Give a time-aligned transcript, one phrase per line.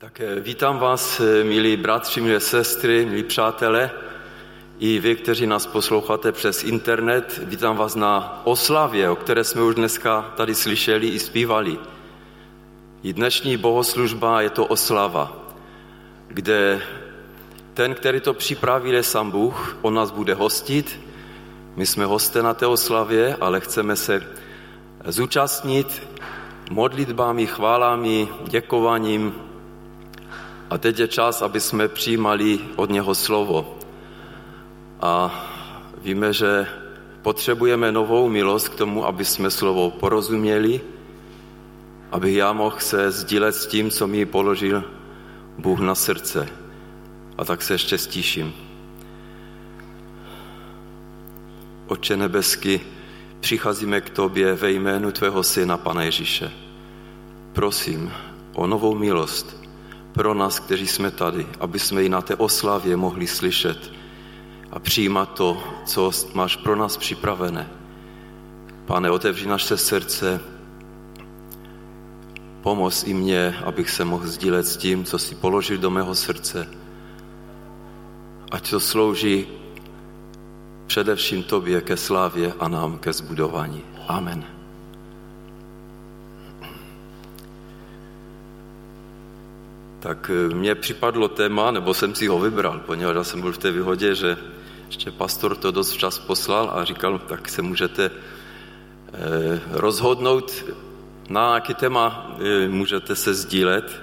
[0.00, 3.90] Tak vítám vás, eh, milí bratři, milé sestry, milí přátelé,
[4.78, 7.40] i vy, kteří nás posloucháte přes internet.
[7.44, 11.78] Vítám vás na oslavě, o které jsme už dneska tady slyšeli i zpívali.
[13.02, 15.36] I dnešní bohoslužba je to oslava,
[16.28, 16.80] kde
[17.74, 21.00] ten, který to připravil, je sám Bůh, on nás bude hostit.
[21.76, 24.22] My jsme hosté na té oslavě, ale chceme se
[25.04, 26.02] zúčastnit
[26.70, 29.49] modlitbami, chválami, děkováním,
[30.70, 33.78] a teď je čas, aby jsme přijímali od něho slovo.
[35.00, 35.44] A
[36.02, 36.66] víme, že
[37.22, 40.80] potřebujeme novou milost k tomu, aby jsme slovo porozuměli,
[42.12, 44.84] aby já mohl se sdílet s tím, co mi položil
[45.58, 46.48] Bůh na srdce.
[47.38, 48.52] A tak se ještě stíším.
[51.86, 52.80] Oče nebesky,
[53.40, 56.52] přicházíme k Tobě ve jménu Tvého Syna, Pana Ježíše.
[57.52, 58.12] Prosím
[58.54, 59.59] o novou milost,
[60.12, 63.92] pro nás, kteří jsme tady, aby jsme i na té oslavě mohli slyšet
[64.72, 67.70] a přijímat to, co máš pro nás připravené.
[68.86, 70.40] Pane, otevři naše srdce,
[72.62, 76.68] pomoz i mě, abych se mohl sdílet s tím, co si položil do mého srdce.
[78.50, 79.46] Ať to slouží
[80.86, 83.82] především Tobě ke slávě a nám ke zbudování.
[84.08, 84.59] Amen.
[90.00, 93.58] Tak eh, mně připadlo téma, nebo jsem si ho vybral, poněvadž já jsem byl v
[93.58, 94.36] té výhodě, že
[94.86, 100.64] ještě pastor to dost včas poslal a říkal, tak se můžete eh, rozhodnout,
[101.28, 104.02] na jaký téma eh, můžete se sdílet.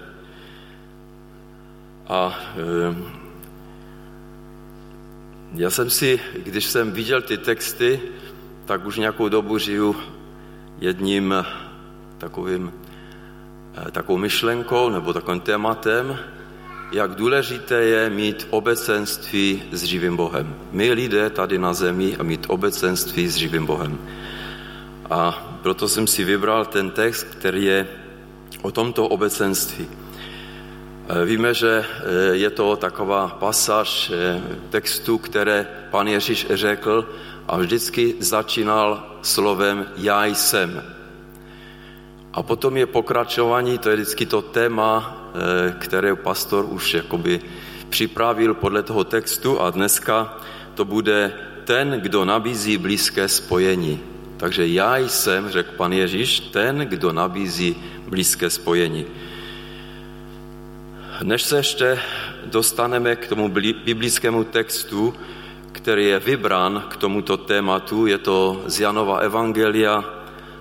[2.08, 2.40] A
[5.54, 8.02] já jsem si, když jsem viděl ty texty,
[8.66, 9.96] tak už nějakou dobu žiju
[10.80, 11.34] jedním
[12.18, 12.72] takovým
[13.92, 16.20] takovou myšlenkou nebo takovým tématem,
[16.92, 20.56] jak důležité je mít obecenství s živým Bohem.
[20.72, 23.98] My lidé tady na zemi a mít obecenství s živým Bohem.
[25.10, 27.88] A proto jsem si vybral ten text, který je
[28.62, 29.88] o tomto obecenství.
[31.10, 34.12] Eh, víme, že eh, je to taková pasáž
[34.70, 37.10] textu, které pan Ježíš řekl
[37.48, 40.97] a vždycky začínal slovem já jsem.
[42.38, 47.42] A potom je pokračování, to je vždycky to téma, eh, které pastor už jakoby
[47.90, 50.38] připravil podle toho textu a dneska
[50.76, 51.34] to bude
[51.66, 54.00] ten, kdo nabízí blízké spojení.
[54.38, 57.76] Takže já jsem, řekl pan Ježíš, ten, kdo nabízí
[58.08, 59.06] blízké spojení.
[61.24, 62.00] Než se ještě
[62.46, 63.50] dostaneme k tomu
[63.86, 65.14] biblickému textu,
[65.72, 70.17] který je vybrán k tomuto tématu, je to z Janova Evangelia,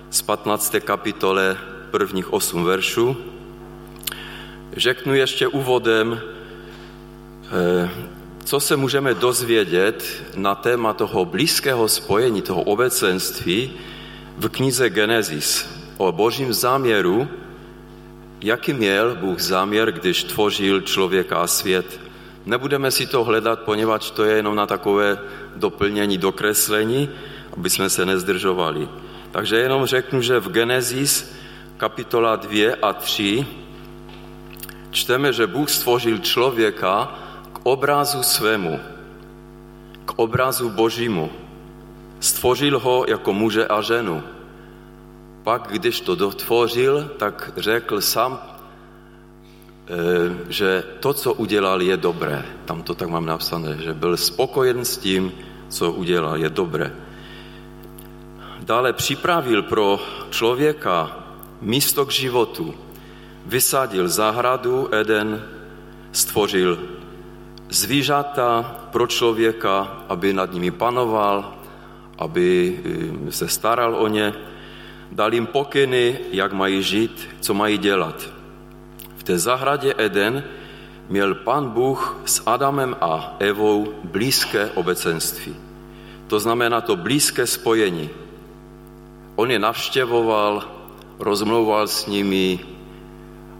[0.09, 0.75] z 15.
[0.79, 1.57] kapitole
[1.91, 3.17] prvních 8 veršů.
[4.73, 6.21] Řeknu ještě úvodem,
[7.51, 7.89] eh,
[8.45, 13.71] co se můžeme dozvědět na téma toho blízkého spojení, toho obecenství
[14.37, 15.67] v knize Genesis
[15.97, 17.27] o božím záměru,
[18.41, 21.99] jaký měl Bůh záměr, když tvořil člověka a svět.
[22.45, 25.19] Nebudeme si to hledat, poněvadž to je jenom na takové
[25.55, 27.09] doplnění, dokreslení,
[27.57, 28.87] aby jsme se nezdržovali.
[29.31, 31.33] Takže jenom řeknu, že v Genesis
[31.77, 33.45] kapitola 2 a 3
[34.91, 37.15] čteme, že Bůh stvořil člověka
[37.53, 38.79] k obrazu svému,
[40.05, 41.29] k obrazu Božímu.
[42.19, 44.23] Stvořil ho jako muže a ženu.
[45.43, 49.93] Pak, když to dotvořil, tak řekl sám, eh,
[50.49, 52.45] že to, co udělal, je dobré.
[52.65, 55.31] Tam to tak mám napsané, že byl spokojen s tím,
[55.69, 57.06] co udělal, je dobré
[58.67, 61.17] dále připravil pro člověka
[61.61, 62.75] místo k životu.
[63.45, 65.43] Vysadil zahradu Eden,
[66.11, 66.79] stvořil
[67.69, 71.55] zvířata pro člověka, aby nad nimi panoval,
[72.17, 72.79] aby
[73.27, 74.33] eh, se staral o ně,
[75.11, 78.29] dal jim pokyny, jak mají žít, co mají dělat.
[79.17, 80.43] V té zahradě Eden
[81.09, 85.55] měl pan Bůh s Adamem a Evou blízké obecenství.
[86.27, 88.26] To znamená to blízké spojení.
[89.37, 90.63] On je navštěvoval,
[91.19, 92.59] rozmlouval s nimi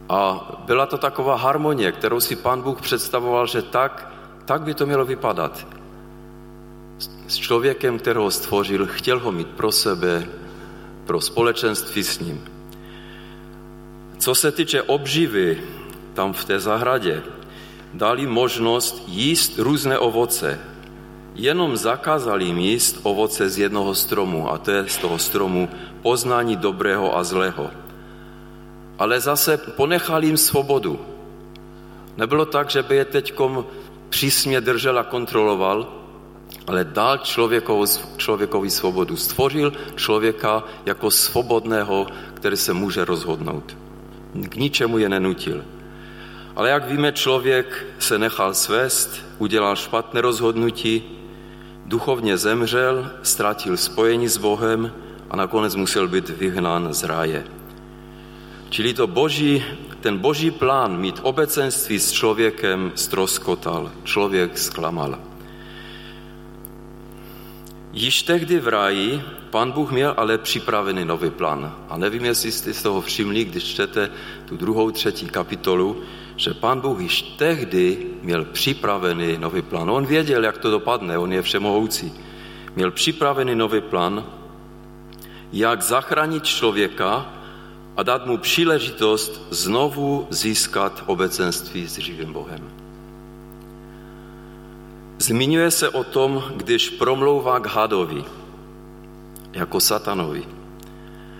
[0.09, 4.12] a byla to taková harmonie, kterou si pán Bůh představoval, že tak,
[4.45, 5.68] tak by to mělo vypadat.
[7.27, 10.25] S člověkem, kterého stvořil, chtěl ho mít pro sebe,
[11.06, 12.41] pro společenství s ním.
[14.18, 15.62] Co se týče obživy
[16.13, 17.24] tam v té zahradě,
[17.94, 20.59] dali možnost jíst různé ovoce,
[21.38, 25.69] jenom zakázali jim jíst ovoce z jednoho stromu, a to je z toho stromu
[26.01, 27.69] poznání dobrého a zlého.
[29.00, 31.00] Ale zase ponechali jim svobodu.
[32.18, 33.34] Nebylo tak, že by je teď
[34.10, 35.94] přísně držel a kontroloval,
[36.68, 37.88] ale dal člověkovi,
[38.18, 39.18] člověkovi svobodu.
[39.18, 43.78] Stvořil člověka jako svobodného, který se může rozhodnout.
[44.50, 45.63] K ničemu je nenutil.
[46.56, 51.17] Ale jak víme, člověk se nechal svést, udělal špatné rozhodnutí,
[51.88, 54.92] duchovně zemřel, ztratil spojení s Bohem
[55.30, 57.44] a nakonec musel být vyhnán z ráje.
[58.69, 59.63] Čili to boží,
[60.01, 65.19] ten boží plán mít obecenství s člověkem stroskotal, člověk zklamal.
[67.94, 71.75] Již tehdy v ráji pan Bůh měl ale připravený nový plán.
[71.89, 74.10] A nevím, jestli jste z toho všimli, když čtete
[74.45, 76.01] tu druhou, třetí kapitolu,
[76.38, 79.89] že pan Bůh již tehdy měl připravený nový plán.
[79.89, 82.13] On věděl, jak to dopadne, on je všemohoucí.
[82.75, 84.25] Měl připravený nový plán,
[85.54, 87.25] jak zachránit člověka
[87.98, 92.69] a dát mu příležitost znovu získat obecenství s živým Bohem.
[95.18, 98.24] Zmiňuje se o tom, když promlouvá k hadovi,
[99.54, 100.44] jako satanovi.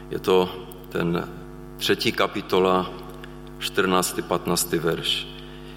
[0.09, 0.49] Je to
[0.89, 1.29] ten
[1.77, 2.89] třetí kapitola,
[3.59, 4.19] 14.
[4.27, 4.71] 15.
[4.71, 5.27] verš.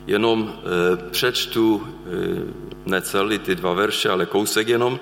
[0.06, 5.00] Jenom e, přečtu e, necelý ty dva verše, ale kousek jenom.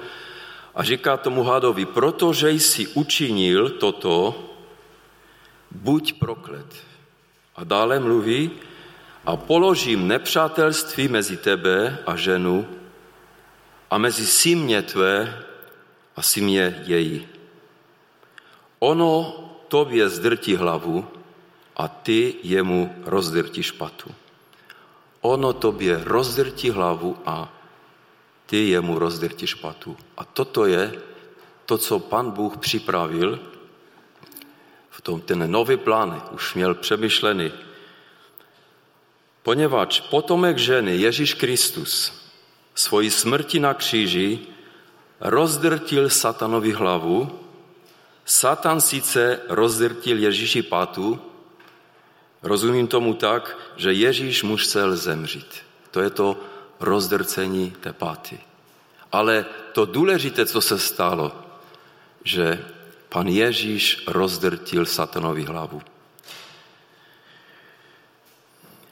[0.74, 4.44] A říká tomu hadovi, protože jsi učinil toto,
[5.70, 6.74] buď proklet.
[7.56, 8.50] A dále mluví,
[9.26, 12.66] a položím nepřátelství mezi tebe a ženu
[13.90, 15.44] a mezi símě tvé
[16.16, 17.28] a símě její.
[18.78, 21.06] Ono tobě zdrtí hlavu
[21.78, 24.14] a ty jemu rozdrtí špatu.
[25.20, 27.52] Ono tobě rozdrtí hlavu a
[28.46, 29.96] ty jemu rozdrtí špatu.
[30.16, 30.92] A toto je
[31.66, 33.40] to, co pan Bůh připravil
[34.90, 37.52] v tom, ten nový plán už měl přemýšlený.
[39.42, 42.12] Poněvadž potomek ženy Ježíš Kristus
[42.74, 44.38] svoji smrti na kříži
[45.20, 47.40] rozdrtil satanovi hlavu,
[48.24, 51.27] Satan sice rozdrtil Ježíši patu,
[52.42, 55.62] rozumím tomu tak, že Ježíš musel zemřít.
[55.90, 56.40] To je to
[56.80, 58.40] rozdrcení té páty.
[59.12, 61.32] Ale to důležité, co se stalo,
[62.24, 62.64] že
[63.08, 65.82] pan Ježíš rozdrtil satanovi hlavu.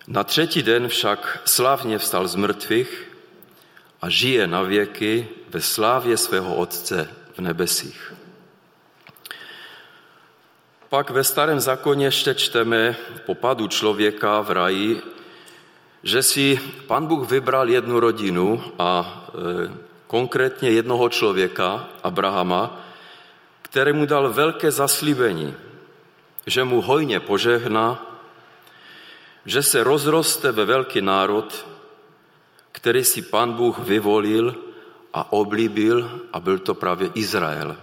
[0.06, 3.12] Na třetí den však slavně vstal z mrtvých
[4.02, 8.12] a žije na věky ve slávě svého Otce v nebesích.
[10.88, 12.96] Pak ve starém zákoně ještě čteme
[13.26, 15.02] po padu člověka v raji,
[16.02, 19.72] že si pan Bůh vybral jednu rodinu a e,
[20.06, 22.80] konkrétně jednoho člověka, Abrahama,
[23.62, 25.54] kterému dal velké zaslíbení,
[26.46, 28.06] že mu hojně požehná,
[29.46, 31.66] že se rozroste ve velký národ,
[32.72, 34.54] který si pan Bůh vyvolil
[35.12, 37.76] a oblíbil a byl to právě Izrael.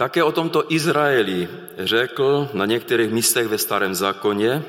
[0.00, 1.48] Také o tomto Izraeli
[1.78, 4.64] řekl na některých místech ve starém zákoně,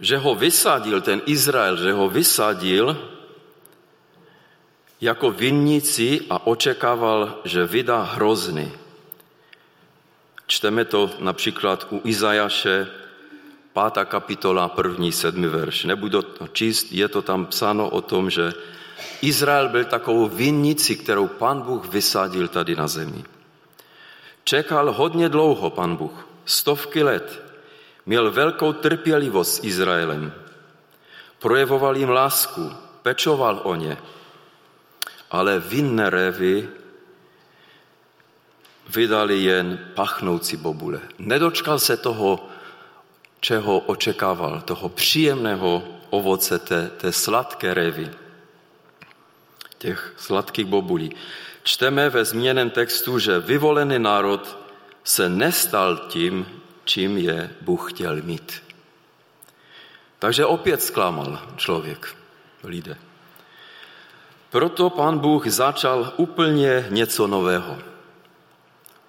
[0.00, 2.96] že ho vysadil, ten Izrael, že ho vysadil
[5.00, 8.72] jako vinnici a očekával, že vydá hrozny.
[10.46, 12.88] Čteme to například u Izajaše
[13.72, 15.84] pátá kapitola, první, sedmi verš.
[15.84, 18.52] Nebudu to číst, je to tam psáno o tom, že
[19.22, 23.24] Izrael byl takovou vinnici, kterou pan Bůh vysadil tady na zemi.
[24.44, 27.42] Čekal hodně dlouho pan Bůh, stovky let.
[28.06, 30.32] Měl velkou trpělivost s Izraelem.
[31.38, 33.98] Projevoval jim lásku, pečoval o ně.
[35.30, 36.68] Ale vinné révy
[38.88, 41.00] vydali jen pachnoucí bobule.
[41.18, 42.48] Nedočkal se toho
[43.40, 48.10] čeho očekával, toho příjemného ovoce, té, té sladké revy,
[49.82, 51.10] těch sladkých bobulí.
[51.62, 54.58] Čteme ve změněném textu, že vyvolený národ
[55.04, 56.46] se nestal tím,
[56.84, 58.62] čím je Bůh chtěl mít.
[60.18, 62.16] Takže opět zklamal člověk,
[62.64, 62.96] lidé.
[64.50, 67.78] Proto pán Bůh začal úplně něco nového.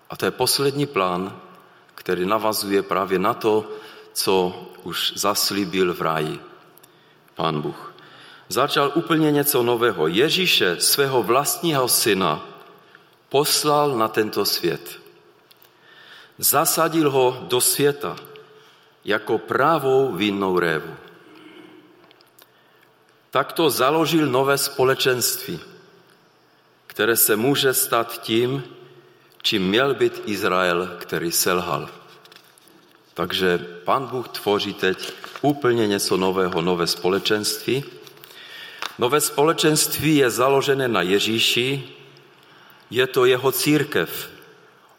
[0.10, 1.38] A to je poslední plán,
[1.96, 3.70] který navazuje právě na to,
[4.14, 4.34] co
[4.84, 6.40] už zaslíbil v ráji
[7.36, 7.93] pán Bůh.
[8.54, 10.08] Začal úplně něco nového.
[10.08, 12.46] Ježíše, svého vlastního syna,
[13.30, 15.02] poslal na tento svět.
[16.38, 18.16] Zasadil ho do světa
[19.06, 20.94] jako právou vinnou révu.
[23.32, 25.60] Takto založil nové společenství,
[26.88, 28.64] které se může stát tím,
[29.42, 31.90] čím měl být Izrael, který selhal.
[33.14, 38.03] Takže Pán Bůh tvoří teď úplně něco nového, nové společenství.
[39.00, 41.84] Nové společenství je založené na Ježíši,
[42.90, 44.30] je to jeho církev,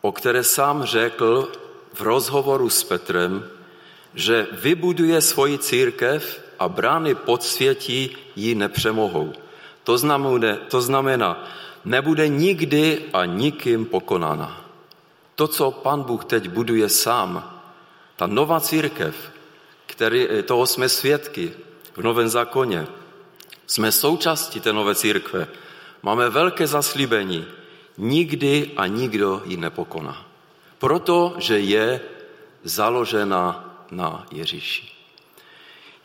[0.00, 1.52] o které sám řekl
[1.94, 3.44] v rozhovoru s Petrem,
[4.14, 9.32] že vybuduje svoji církev a brány podsvětí ji nepřemohou.
[9.84, 11.44] To znamená, to znamená,
[11.84, 14.64] nebude nikdy a nikým pokonána.
[15.34, 17.60] To, co Pan Bůh teď buduje sám,
[18.16, 19.14] ta nová církev,
[19.86, 21.52] který, toho jsme svědky
[21.94, 22.86] v Novém zákoně,
[23.66, 25.48] jsme součástí té nové církve,
[26.02, 27.46] máme velké zaslíbení,
[27.98, 30.26] nikdy a nikdo ji nepokoná.
[30.78, 32.00] Protože je
[32.64, 34.88] založena na Ježíši.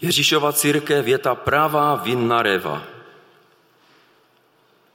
[0.02, 2.84] Ježíšova církev je ta pravá vinná reva,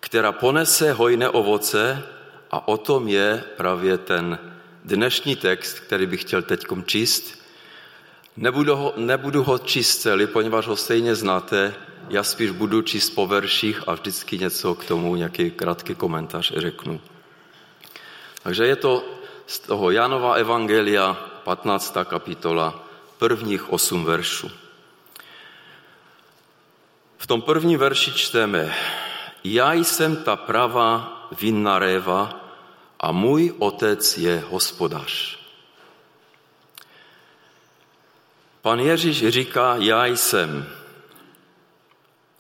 [0.01, 2.03] která ponese hojné ovoce
[2.51, 4.39] a o tom je právě ten
[4.85, 7.44] dnešní text, který bych chtěl teď číst.
[8.37, 11.75] Nebudu ho, nebudu ho číst celý, poněvadž ho stejně znáte,
[12.09, 17.01] já spíš budu číst po verších a vždycky něco k tomu, nějaký krátký komentář řeknu.
[18.43, 19.05] Takže je to
[19.47, 21.15] z toho Janova Evangelia,
[21.45, 21.97] 15.
[22.05, 22.85] kapitola,
[23.19, 24.51] prvních osm veršů.
[27.19, 28.75] V tom prvním verši čteme,
[29.45, 32.41] já jsem ta pravá vinná réva
[33.01, 35.44] a můj otec je hospodář.
[38.65, 40.67] Pan Ježíš říká, já jsem.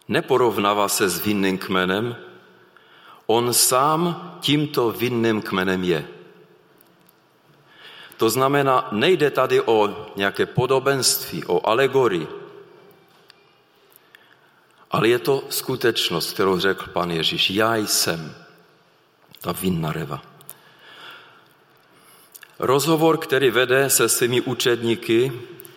[0.08, 2.16] Neporovnává se s vinným kmenem,
[3.26, 6.08] on sám tímto vinným kmenem je.
[8.16, 12.26] To znamená, nejde tady o nějaké podobenství, o alegorii,
[14.90, 17.50] ale je to skutečnost, kterou řekl pan Ježíš.
[17.50, 18.34] Já jsem
[19.40, 20.22] ta vinná reva.
[22.58, 25.32] Rozhovor, který vede se svými učedníky,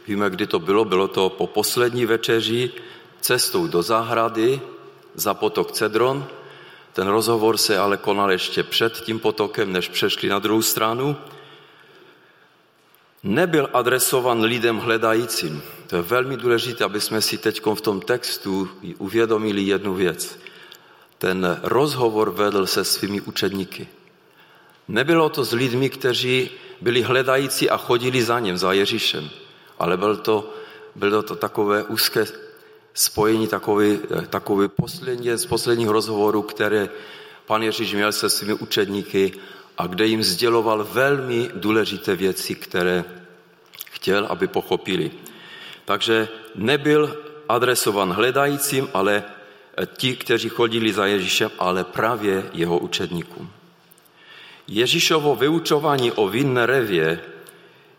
[0.07, 2.71] víme, kdy to bylo, bylo to po poslední večeři,
[3.21, 4.61] cestou do zahrady
[5.15, 6.25] za potok Cedron.
[6.93, 11.15] Ten rozhovor se ale konal ještě před tím potokem, než přešli na druhou stranu.
[13.23, 15.61] Nebyl adresovan lidem hledajícím.
[15.87, 20.39] To je velmi důležité, aby jsme si teď v tom textu uvědomili jednu věc.
[21.17, 23.87] Ten rozhovor vedl se svými učedníky.
[24.87, 26.49] Nebylo to s lidmi, kteří
[26.81, 29.29] byli hledající a chodili za ním, za Ježíšem,
[29.79, 30.53] ale byl to,
[30.95, 32.25] bylo to takové úzké
[32.93, 36.89] spojení, takový, takový poslední, z posledních rozhovorů, které
[37.45, 39.33] pan Ježíš měl se svými učedníky
[39.77, 43.03] a kde jim sděloval velmi důležité věci, které
[43.91, 45.11] chtěl, aby pochopili.
[45.85, 47.17] Takže nebyl
[47.49, 49.23] adresovan hledajícím, ale
[49.97, 53.51] ti, kteří chodili za Ježíšem, ale právě jeho učedníkům.
[54.67, 57.21] Ježíšovo vyučování o vinné revě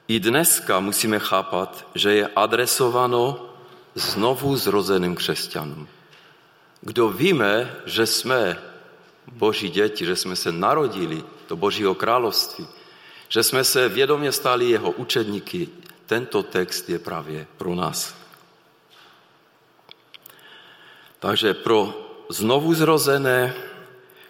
[0.09, 3.49] i dneska musíme chápat, že je adresováno
[3.95, 5.89] znovu zrozeným křesťanům.
[6.81, 8.59] Kdo víme, že jsme
[9.33, 12.67] boží děti, že jsme se narodili do božího království,
[13.29, 15.69] že jsme se vědomě stali jeho učedníky,
[16.07, 18.15] tento text je právě pro nás.
[21.19, 21.95] Takže pro
[22.29, 23.55] znovu zrozené,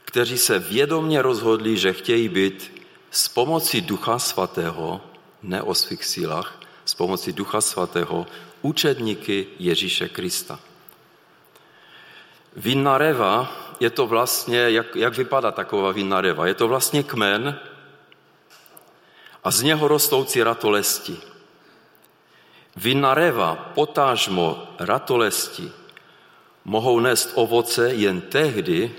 [0.05, 5.01] kteří se vědomně rozhodli, že chtějí být s pomocí Ducha Svatého,
[5.42, 8.26] ne o svých sílách, s pomocí Ducha Svatého,
[8.62, 10.61] učedníky Ježíše Krista.
[12.57, 16.47] Vinná reva je to vlastně, jak, jak vypadá taková vinná reva?
[16.47, 17.59] Je to vlastně kmen
[19.45, 21.16] a z něho rostoucí ratolesti.
[22.76, 25.73] Vinná reva, potážmo ratolesti,
[26.64, 28.95] mohou nést ovoce jen tehdy,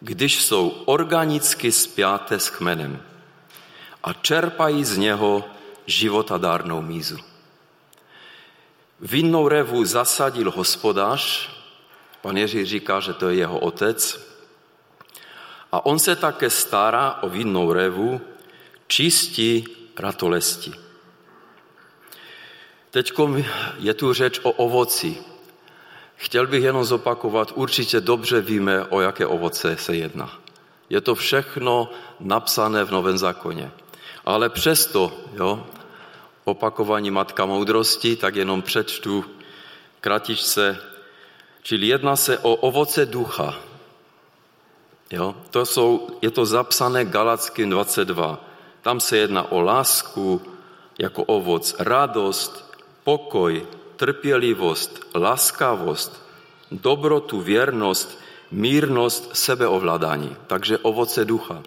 [0.00, 3.11] když jsou organicky spjáté s kmenem
[4.02, 5.44] a čerpají z něho
[5.86, 7.18] životadárnou mízu.
[9.00, 11.50] Vinnou revu zasadil hospodář,
[12.20, 14.32] pan Ježíš říká, že to je jeho otec,
[15.72, 18.20] a on se také stará o vinnou revu,
[18.86, 19.64] čistí
[19.98, 20.72] ratolesti.
[22.90, 23.12] Teď
[23.78, 25.16] je tu řeč o ovoci.
[26.16, 30.38] Chtěl bych jenom zopakovat, určitě dobře víme, o jaké ovoce se jedná.
[30.90, 31.90] Je to všechno
[32.20, 33.70] napsané v Novém zákoně.
[34.24, 35.66] Ale přesto, jo,
[36.44, 39.24] opakování Matka moudrosti, tak jenom přečtu
[40.00, 40.78] kratičce.
[41.62, 43.54] Čili jedná se o ovoce ducha.
[45.10, 48.40] Jo, to jsou, je to zapsané Galackým 22.
[48.82, 50.42] Tam se jedná o lásku
[50.98, 52.74] jako ovoc, radost,
[53.04, 56.26] pokoj, trpělivost, laskavost,
[56.70, 58.18] dobrotu, věrnost,
[58.50, 60.36] mírnost, sebeovládání.
[60.46, 61.62] Takže ovoce ducha.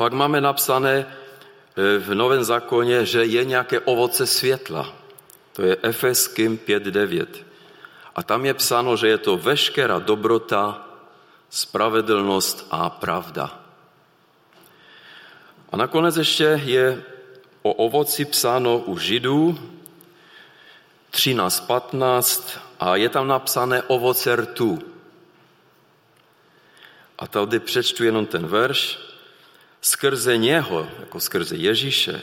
[0.00, 1.04] Pak máme napsané e,
[1.98, 4.88] v Novém zákoně, že je nějaké ovoce světla.
[5.52, 7.26] To je Efeským 5.9.
[8.14, 10.88] A tam je psáno, že je to veškerá dobrota,
[11.50, 13.60] spravedlnost a pravda.
[15.72, 17.02] A nakonec ještě je
[17.62, 19.58] o ovoci psáno u Židů
[21.12, 24.78] 13.15 a je tam napsané ovoce rtu.
[27.18, 29.09] A tady přečtu jenom ten verš.
[29.80, 32.22] Skrze něho, jako skrze Ježíše,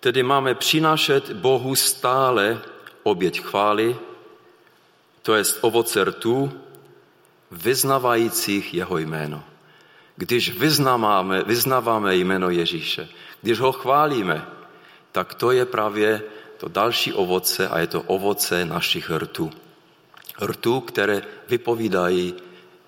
[0.00, 2.62] tedy máme přinášet Bohu stále
[3.02, 3.96] oběť chvály,
[5.22, 6.52] to jest ovoce rtu,
[7.50, 9.44] vyznavajících jeho jméno.
[10.16, 13.08] Když vyznáváme, vyznáváme jméno Ježíše,
[13.42, 14.46] když ho chválíme,
[15.12, 16.22] tak to je právě
[16.58, 19.50] to další ovoce a je to ovoce našich rtů.
[20.42, 22.34] Rtů, které vypovídají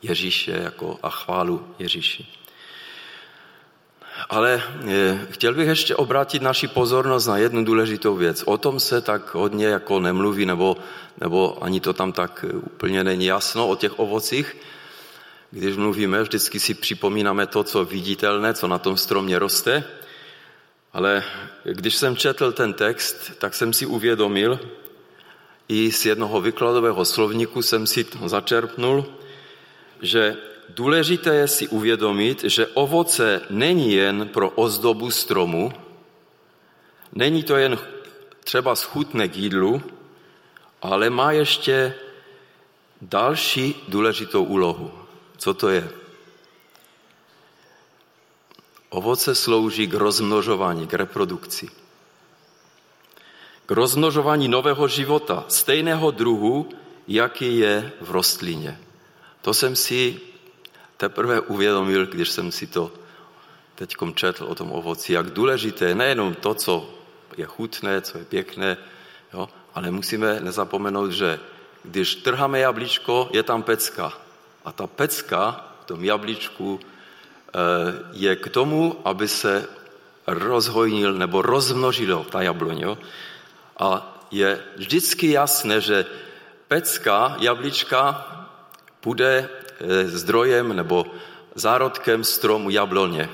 [0.02, 2.26] Ježíše jako a chválu Ježíši.
[4.30, 8.42] Ale eh, chtěl bych ještě obrátit naši pozornost na jednu důležitou věc.
[8.46, 10.76] O tom se tak hodně jako nemluví, nebo,
[11.20, 14.56] nebo ani to tam tak úplně není jasno o těch ovocích.
[15.50, 19.84] Když mluvíme, vždycky si připomínáme to, co viditelné, co na tom stromě roste.
[20.92, 21.24] Ale
[21.64, 24.60] když jsem četl ten text, tak jsem si uvědomil,
[25.68, 29.06] i z jednoho vykladového slovníku jsem si to začerpnul,
[30.02, 30.36] že
[30.68, 35.72] důležité je si uvědomit, že ovoce není jen pro ozdobu stromu,
[37.12, 37.78] není to jen
[38.44, 39.82] třeba schutné k jídlu,
[40.82, 41.94] ale má ještě
[43.02, 44.92] další důležitou úlohu.
[45.36, 45.90] Co to je?
[48.88, 51.68] Ovoce slouží k rozmnožování, k reprodukci.
[53.66, 56.68] K rozmnožování nového života, stejného druhu,
[57.08, 58.80] jaký je v rostlině.
[59.42, 60.20] To jsem si
[61.04, 62.92] teprve uvědomil, když jsem si to
[63.74, 66.74] teď četl o tom ovoci, jak důležité je nejenom to, co
[67.36, 68.76] je chutné, co je pěkné,
[69.32, 71.40] jo, ale musíme nezapomenout, že
[71.84, 74.12] když trháme jablíčko, je tam pecka.
[74.64, 77.60] A ta pecka v tom jablíčku eh,
[78.16, 79.68] je k tomu, aby se
[80.24, 82.80] rozhojnil nebo rozmnožilo ta jabloň.
[82.80, 82.98] Jo?
[83.76, 83.88] A
[84.32, 86.08] je vždycky jasné, že
[86.68, 88.24] pecka, jablíčka,
[89.04, 89.48] bude
[90.04, 91.06] zdrojem nebo
[91.54, 93.28] zárodkem stromu jabloně.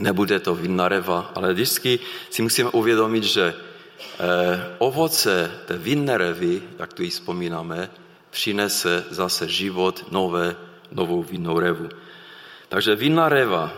[0.00, 1.98] Nebude to vinná reva, ale vždycky
[2.30, 7.90] si musíme uvědomit, že eh, ovoce té vinné revy, jak tu ji vzpomínáme,
[8.30, 10.56] přinese zase život, nové,
[10.92, 11.88] novou vinnou revu.
[12.68, 13.72] Takže vinná reva,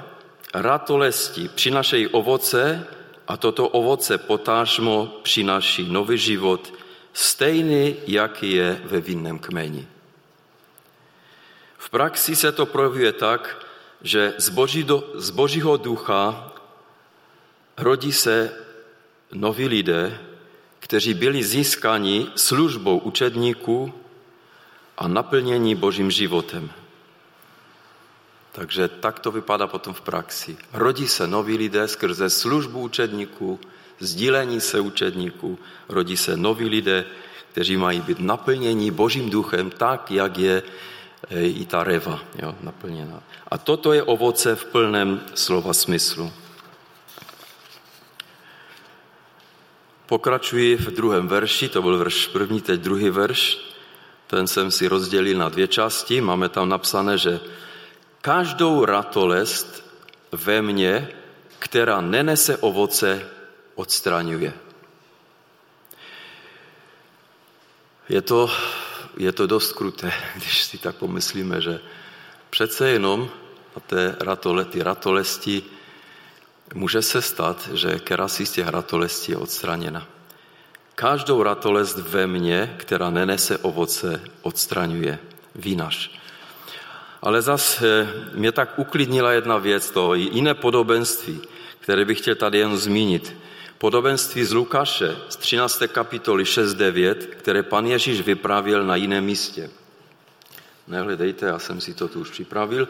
[0.54, 2.86] ratolesti přinašejí ovoce
[3.28, 6.74] a toto ovoce potážmo přináší nový život,
[7.12, 9.86] stejný, jaký je ve vinném kmeni.
[11.80, 13.66] V praxi se to projevuje tak,
[14.02, 16.52] že z, boží do, z božího ducha
[17.76, 18.52] rodí se
[19.32, 20.20] noví lidé,
[20.78, 23.92] kteří byli získáni službou učedníků
[24.98, 26.70] a naplnění božím životem.
[28.52, 30.56] Takže tak to vypadá potom v praxi.
[30.72, 33.60] Rodí se noví lidé skrze službu učedníků,
[34.00, 37.04] sdílení se učedníků, rodí se noví lidé,
[37.52, 40.62] kteří mají být naplnění Božím duchem tak, jak je
[41.28, 43.22] i ta reva jo, naplněná.
[43.50, 46.32] A toto je ovoce v plném slova smyslu.
[50.06, 53.58] Pokračuji v druhém verši, to byl verš první, teď druhý verš.
[54.26, 56.20] Ten jsem si rozdělil na dvě části.
[56.20, 57.40] Máme tam napsané, že
[58.20, 59.84] každou ratolest
[60.32, 61.08] ve mně,
[61.58, 63.28] která nenese ovoce,
[63.74, 64.52] odstraňuje.
[68.08, 68.50] Je to,
[69.20, 71.80] je to dost kruté, když si tak pomyslíme, že
[72.50, 73.30] přece jenom
[73.76, 75.62] na té ratole, ty ratolesti
[76.74, 80.06] může se stát, že kerasi z těch ratolestí je odstraněna.
[80.94, 85.18] Každou ratolest ve mně, která nenese ovoce, odstraňuje.
[85.54, 86.10] Vínaš.
[87.22, 91.40] Ale zas eh, mě tak uklidnila jedna věc, to jiné podobenství,
[91.80, 93.36] které bych chtěl tady jen zmínit.
[93.80, 95.82] Podobenství z Lukáše z 13.
[95.88, 99.70] kapitoly 6.9, které pan Ježíš vypravil na jiném místě.
[100.88, 102.88] Nehledejte, já jsem si to tu už připravil.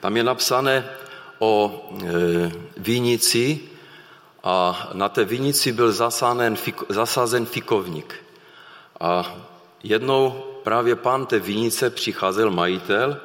[0.00, 0.90] Tam je napsané
[1.38, 3.60] o e, vinici,
[4.42, 6.56] a na té vinici byl zasázen,
[6.88, 8.14] zasazen fikovník.
[9.00, 9.36] A
[9.82, 10.30] jednou
[10.62, 13.20] právě pán té vinice přicházel majitel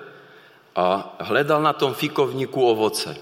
[0.76, 3.17] a hledal na tom fikovníku ovoce.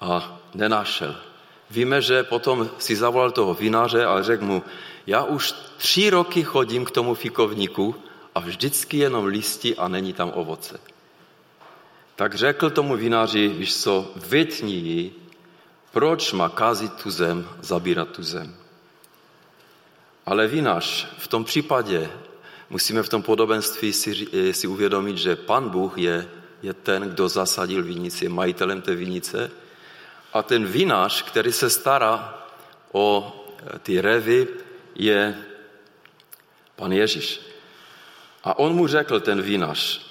[0.00, 1.28] A nenašel.
[1.70, 4.62] Víme, že potom si zavolal toho vinaře a řekl mu,
[5.06, 7.94] já už tři roky chodím k tomu fikovníku
[8.34, 10.80] a vždycky jenom listi a není tam ovoce.
[12.16, 15.28] Tak řekl tomu vinaři, víš co, vytni ji
[15.92, 18.56] Proč má kázit tu zem, zabírat tu zem?
[20.26, 22.10] Ale vinař v tom případě
[22.70, 26.28] musíme v tom podobenství si, eh, si uvědomit, že pan Bůh je,
[26.62, 29.50] je ten, kdo zasadil vinici, je majitelem té vinice
[30.38, 32.38] a ten vinař, který se stará
[32.92, 34.46] o eh, ty revy,
[34.94, 35.34] je
[36.76, 37.40] pan Ježíš.
[38.44, 40.06] A on mu řekl, ten vinař,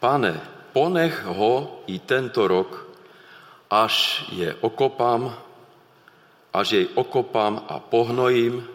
[0.00, 0.40] pane,
[0.72, 2.86] ponech ho i tento rok,
[3.70, 5.34] až je okopám,
[6.54, 8.68] až jej okopám a pohnojím,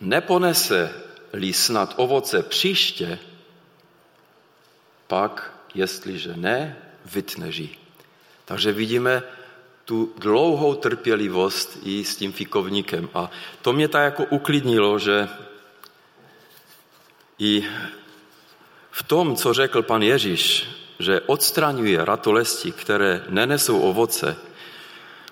[0.00, 3.18] neponese-li snad ovoce příště,
[5.06, 7.85] pak, jestliže ne, vytneží.
[8.46, 9.22] Takže vidíme
[9.84, 13.08] tu dlouhou trpělivost i s tím fikovníkem.
[13.14, 13.30] A
[13.62, 15.28] to mě tak jako uklidnilo, že
[17.38, 17.64] i
[18.90, 24.36] v tom, co řekl pan Ježíš, že odstraňuje ratolesti, které nenesou ovoce,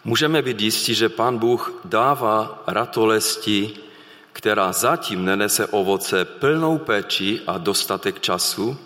[0.04, 3.74] můžeme být jistí, že pan Bůh dává ratolesti,
[4.32, 8.78] která zatím nenese ovoce, plnou péči a dostatek času,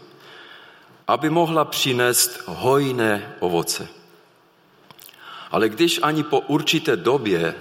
[1.07, 3.98] aby mohla přinést hojné ovoce.
[5.51, 7.55] Ale když ani po určité době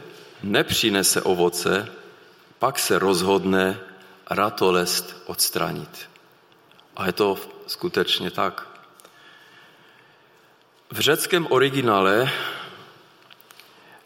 [0.44, 1.92] nepřinese ovoce,
[2.60, 3.80] pak se rozhodne
[4.30, 6.10] ratolest odstranit.
[6.96, 8.68] A je to skutečně tak.
[10.92, 12.32] V řeckém originále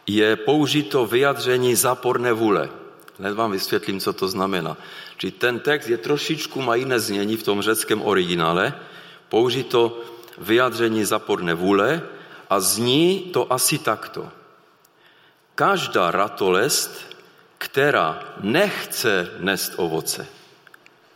[0.08, 2.70] je použito vyjadření záporné vůle.
[3.20, 4.78] Hned vám vysvětlím, co to znamená.
[5.18, 8.74] Či ten text je trošičku, má jiné znění v tom řeckém originále.
[9.30, 10.02] Použito
[10.38, 12.02] vyjadření záporné vůle
[12.52, 14.28] a zní to asi takto.
[15.56, 17.16] Každá ratolest,
[17.58, 20.28] která nechce nést ovoce,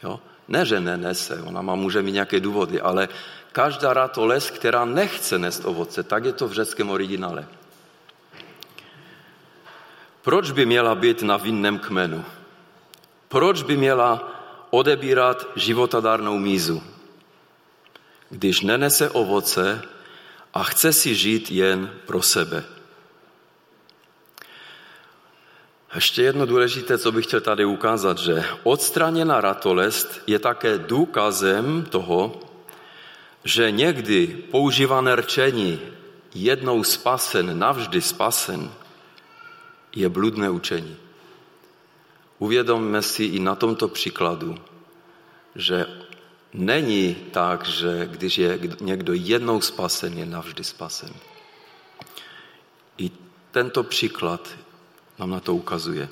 [0.03, 0.19] jo?
[0.47, 3.09] ne, že nenese, ona má, může mít nějaké důvody, ale
[3.51, 7.47] každá ratolest, která nechce nést ovoce, tak je to v řeckém originále.
[10.21, 12.25] Proč by měla být na vinném kmenu?
[13.27, 14.31] Proč by měla
[14.69, 16.83] odebírat životadárnou mízu?
[18.29, 19.94] Když nenese ovoce,
[20.55, 22.63] a chce si žít jen pro sebe.
[25.95, 32.39] Ještě jedno důležité, co bych chtěl tady ukázat, že odstraněná ratolest je také důkazem toho,
[33.43, 35.79] že někdy používané rčení
[36.33, 38.71] jednou spasen, navždy spasen,
[39.95, 40.97] je bludné učení.
[42.39, 44.57] Uvědomme si i na tomto příkladu,
[45.55, 45.85] že
[46.55, 51.13] Není tak, že když je někdo jednou spasen, je navždy spasen.
[52.97, 53.11] I
[53.51, 54.49] tento příklad
[55.19, 56.09] nám na to ukazuje.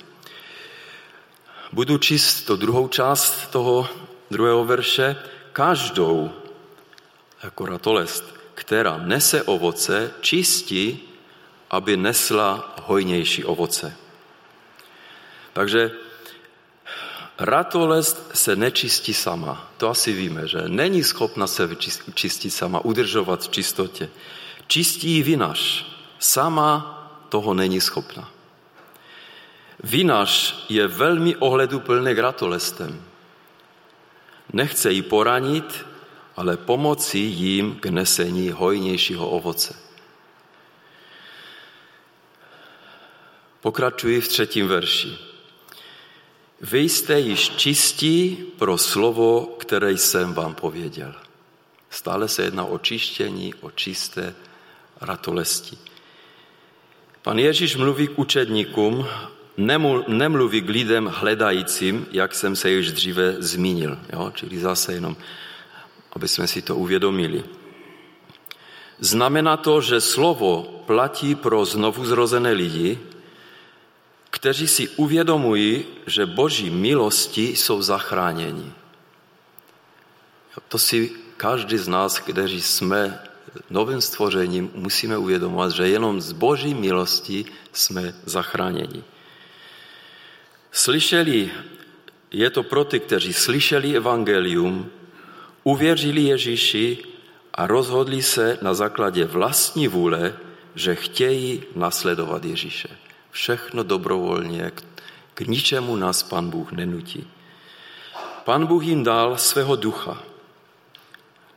[1.72, 3.88] Budu číst to druhou část toho
[4.30, 5.16] druhého verše.
[5.52, 6.32] Každou,
[7.42, 11.00] jako ratolest, která nese ovoce, čistí,
[11.70, 13.96] aby nesla hojnější ovoce.
[15.52, 15.90] Takže
[17.38, 19.70] Ratolest se nečistí sama.
[19.76, 21.68] To asi víme, že není schopna se
[22.14, 24.10] čistit sama, udržovat v čistotě.
[24.66, 25.86] Čistí vinař.
[26.18, 26.90] Sama
[27.28, 28.30] toho není schopna.
[29.82, 33.02] Vinař je velmi ohleduplný k ratolestem.
[34.52, 35.86] Nechce ji poranit,
[36.36, 39.76] ale pomoci jim k nesení hojnějšího ovoce.
[43.60, 45.33] Pokračuji v třetím verši.
[46.60, 51.14] Vy jste již čistí pro slovo, které jsem vám pověděl.
[51.90, 54.34] Stále se jedná o čištění, o čisté
[55.00, 55.78] ratolesti.
[57.22, 59.06] Pan Ježíš mluví k učedníkům,
[60.08, 63.98] nemluví k lidem hledajícím, jak jsem se již dříve zmínil.
[64.12, 64.32] Jo?
[64.34, 65.16] Čili zase jenom,
[66.12, 67.44] aby jsme si to uvědomili.
[69.00, 72.98] Znamená to, že slovo platí pro znovu zrozené lidi,
[74.34, 78.72] kteří si uvědomují, že boží milosti jsou zachráněni.
[80.68, 83.22] To si každý z nás, kteří jsme
[83.70, 89.04] novým stvořením, musíme uvědomovat, že jenom z boží milosti jsme zachráněni.
[90.72, 91.50] Slyšeli,
[92.30, 94.90] je to pro ty, kteří slyšeli evangelium,
[95.62, 96.98] uvěřili Ježíši
[97.54, 100.34] a rozhodli se na základě vlastní vůle,
[100.74, 103.03] že chtějí nasledovat Ježíše.
[103.34, 104.72] Všechno dobrovolně,
[105.34, 107.26] k ničemu nás Pan Bůh nenutí.
[108.44, 110.22] Pan Bůh jim dal svého ducha,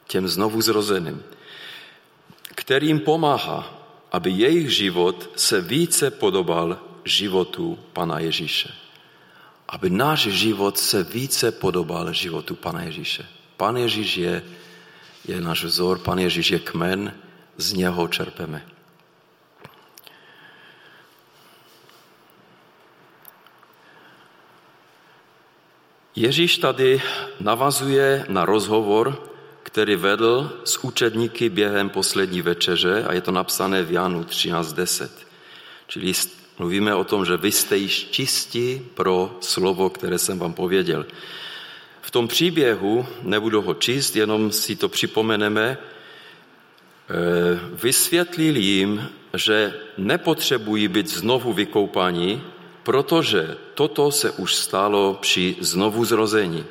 [0.08, 1.24] těm znovu zrozeným,
[2.56, 3.70] kterým pomáhá,
[4.12, 8.74] aby jejich život se více podobal životu Pana Ježíše.
[9.68, 13.26] Aby náš život se více podobal životu Pana Ježíše.
[13.58, 14.44] Pan Ježíš je,
[15.28, 17.14] je náš vzor, Pan Ježíš je kmen,
[17.58, 18.77] z něho čerpeme.
[26.18, 27.02] Ježíš tady
[27.40, 29.30] navazuje na rozhovor,
[29.64, 35.10] který vedl s učedníky během poslední večeře a je to napsané v Janu 13.10.
[35.88, 36.14] Čili
[36.60, 41.06] mluvíme o tom, že vy jste již čistí pro slovo, které jsem vám pověděl.
[42.02, 50.88] V tom příběhu, nebudu ho číst, jenom si to připomeneme, eh, vysvětlil jim, že nepotřebují
[50.88, 52.42] být znovu vykoupaní,
[52.88, 56.66] protože toto se už stalo při znovu zrození,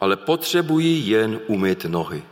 [0.00, 2.24] ale potřebují jen umyt nohy.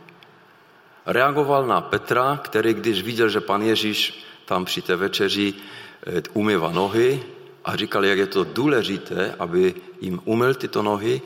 [1.05, 6.71] Reagoval na Petra, který když viděl, že pan Ježíš tam při té večeři eh, umývá
[6.71, 7.21] nohy
[7.65, 11.21] a říkal, jak je to důležité, aby jim umyl tyto nohy,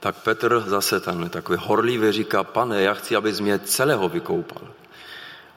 [0.00, 4.62] tak Petr zase ten takový horlivý říká, pane, já chci, abys mě celého vykoupal.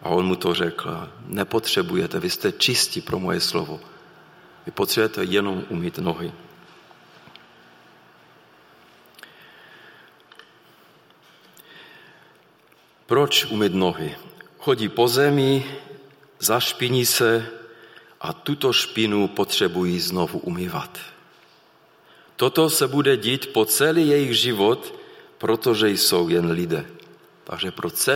[0.01, 3.92] A on mu to řekl, nepotřebujete, vy jste čistí pro moje slovo.
[4.65, 6.31] Vy potřebujete jenom umít nohy.
[13.05, 14.15] Proč umít nohy?
[14.57, 15.77] Chodí po zemi,
[16.39, 17.47] zašpiní se
[18.21, 20.99] a tuto špinu potřebují znovu umývat.
[22.35, 24.93] Toto se bude dít po celý jejich život,
[25.37, 26.85] protože jsou jen lidé.
[27.43, 27.73] Takže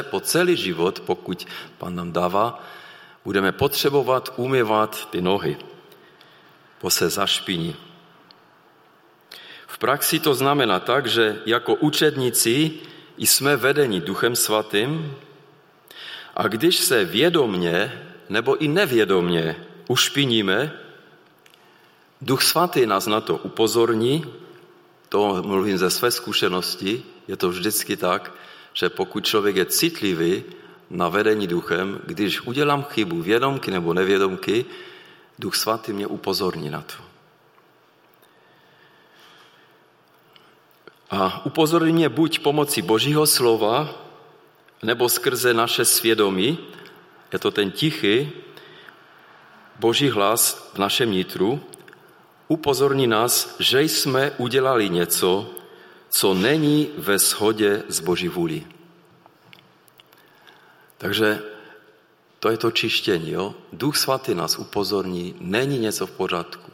[0.09, 2.63] po celý život, pokud Pan nám dává,
[3.25, 5.57] budeme potřebovat umývat ty nohy
[6.81, 7.75] po se zašpiní.
[9.67, 12.71] V praxi to znamená tak, že jako učedníci
[13.17, 15.15] jsme vedeni Duchem Svatým
[16.35, 19.55] a když se vědomně nebo i nevědomně
[19.87, 20.73] ušpiníme,
[22.21, 24.25] Duch Svatý nás na to upozorní,
[25.09, 28.33] to mluvím ze své zkušenosti, je to vždycky tak,
[28.73, 30.43] že pokud člověk je citlivý
[30.89, 34.65] na vedení duchem, když udělám chybu vědomky nebo nevědomky,
[35.39, 36.95] Duch Svatý mě upozorní na to.
[41.09, 43.89] A upozorní mě buď pomocí Božího slova,
[44.83, 46.57] nebo skrze naše svědomí,
[47.33, 48.31] je to ten tichý
[49.79, 51.63] Boží hlas v našem nitru,
[52.47, 55.49] upozorní nás, že jsme udělali něco,
[56.09, 58.67] co není ve shodě s Boží vůli.
[60.97, 61.41] Takže
[62.39, 63.31] to je to čištění.
[63.31, 63.55] Jo?
[63.73, 66.71] Duch svatý nás upozorní, není něco v pořádku.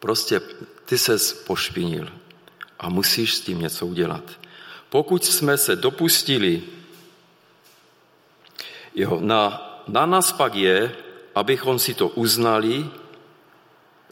[0.00, 0.40] Prostě
[0.84, 2.08] ty se pošpinil
[2.78, 4.24] a musíš s tím něco udělat.
[4.88, 6.62] Pokud jsme se dopustili,
[8.94, 9.40] jo, na,
[9.88, 10.96] na nás pak je,
[11.34, 12.86] abychom si to uznali,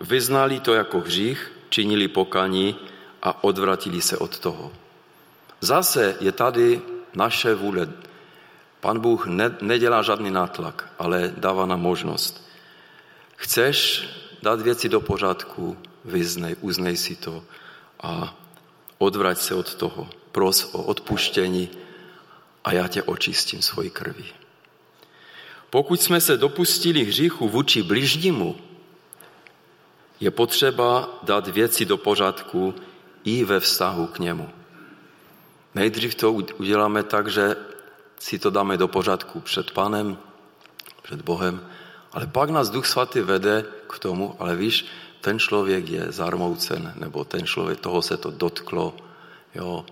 [0.01, 2.77] vyznali to jako hřích, činili pokaní
[3.23, 4.73] a odvratili se od toho.
[5.61, 6.83] Zase je tady
[7.15, 7.89] naše vůle
[8.83, 12.43] Pan Bůh ne, nedělá žádný nátlak, ale dává nám možnost.
[13.37, 14.09] Chceš
[14.43, 17.45] dát věci do pořádku, vyznej, uznej si to
[18.03, 18.35] a
[18.99, 20.11] odvrať se od toho.
[20.33, 21.71] Pros o odpuštění
[22.65, 24.27] a já tě očistím svojí krví.
[25.71, 28.57] Pokud jsme se dopustili hříchu vůči bližnímu,
[30.21, 32.75] je potřeba dát věci do pořádku
[33.25, 34.51] i ve vztahu k němu.
[35.75, 37.57] Nejdřív to uděláme tak, že
[38.23, 40.19] si to dáme do pořádku před Panem,
[41.03, 41.67] před Bohem,
[42.13, 44.87] ale pak nás Duch Svatý vede k tomu, ale víš,
[45.21, 48.95] ten člověk je zarmoucen, nebo ten člověk, toho se to dotklo,
[49.55, 49.87] jo,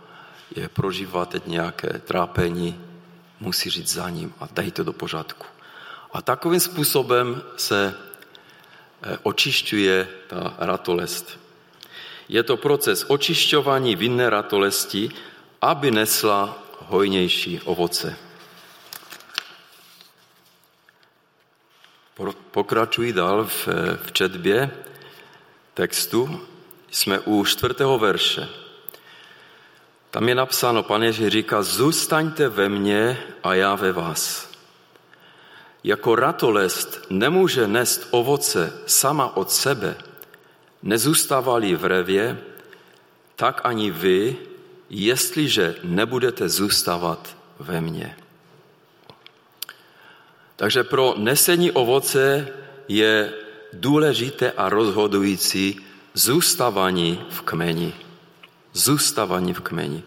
[0.54, 2.78] je prožívá teď nějaké trápení,
[3.40, 5.46] musí říct za ním a dej to do pořádku.
[6.12, 11.38] A takovým způsobem se eh, očišťuje ta ratolest.
[12.28, 15.10] Je to proces očišťování vinné ratolesti,
[15.62, 18.16] aby nesla hojnější ovoce.
[22.50, 23.68] Pokračuji dál v,
[24.04, 24.70] v četbě
[25.74, 26.46] textu.
[26.90, 28.48] Jsme u čtvrtého verše.
[30.10, 34.50] Tam je napsáno, pan Ježíš říká, zůstaňte ve mně a já ve vás.
[35.84, 39.96] Jako ratolest nemůže nést ovoce sama od sebe,
[40.82, 42.38] nezůstávali v revě,
[43.36, 44.36] tak ani vy,
[44.90, 48.16] jestliže nebudete zůstávat ve mně.
[50.56, 52.48] Takže pro nesení ovoce
[52.88, 53.32] je
[53.72, 55.80] důležité a rozhodující
[56.14, 57.94] zůstávání v kmeni.
[58.72, 60.02] Zůstávání v kmeni.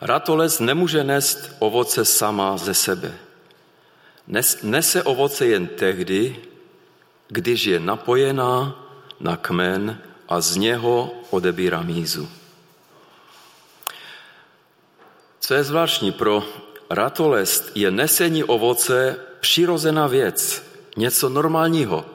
[0.00, 3.14] Ratolest nemůže nést ovoce sama ze sebe.
[4.62, 6.36] Nese ovoce jen tehdy,
[7.28, 8.82] když je napojená
[9.20, 12.28] na kmen a z něho odebírá mízu.
[15.46, 16.44] Co je zvláštní pro
[16.90, 20.62] ratolest, je nesení ovoce přirozená věc,
[20.96, 22.06] něco normálního.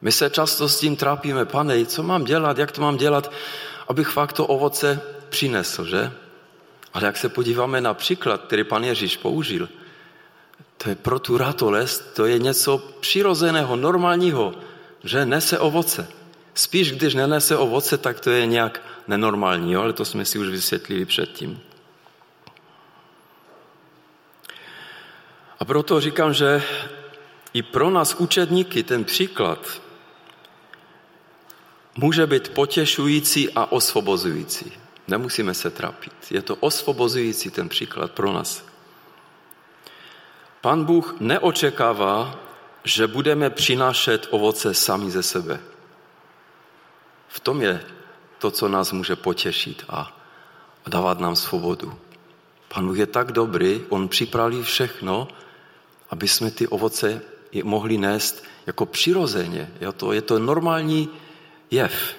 [0.00, 3.32] My se často s tím trápíme, pane, co mám dělat, jak to mám dělat?
[3.88, 6.12] abych fakt to ovoce přinesl, že?
[6.94, 9.68] Ale jak se podíváme na příklad, který pan Ježíš použil,
[10.76, 14.54] to je pro tu ratolest, to je něco přirozeného, normálního,
[15.04, 16.08] že nese ovoce.
[16.54, 19.82] Spíš, když nenese ovoce, tak to je nějak nenormální, jo?
[19.82, 21.60] ale to jsme si už vysvětlili předtím.
[25.68, 26.62] Proto říkám, že
[27.52, 29.82] i pro nás učedníky ten příklad
[31.96, 34.72] může být potěšující a osvobozující.
[35.08, 36.12] Nemusíme se trápit.
[36.30, 38.64] Je to osvobozující ten příklad pro nás.
[40.60, 42.40] Pan Bůh neočekává,
[42.84, 45.60] že budeme přinášet ovoce sami ze sebe.
[47.28, 47.84] V tom je
[48.38, 50.16] to, co nás může potěšit a,
[50.86, 51.98] dávat nám svobodu.
[52.68, 55.28] Pan Bůh je tak dobrý, On připraví všechno,
[56.10, 57.22] aby jsme ty ovoce
[57.62, 59.70] mohli nést jako přirozeně.
[59.80, 61.08] Je to, je to normální
[61.70, 62.16] jev.